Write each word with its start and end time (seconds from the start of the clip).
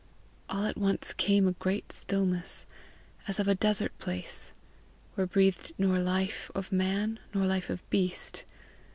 All 0.49 0.65
at 0.65 0.79
once 0.79 1.13
came 1.13 1.47
a 1.47 1.51
great 1.51 1.91
stillness, 1.91 2.65
as 3.27 3.39
of 3.39 3.47
a 3.47 3.53
desert 3.53 3.95
place, 3.99 4.51
where 5.13 5.27
breathed 5.27 5.73
nor 5.77 5.99
life 5.99 6.49
of 6.55 6.71
man 6.71 7.19
nor 7.35 7.45
life 7.45 7.69
of 7.69 7.87
beast. 7.91 8.43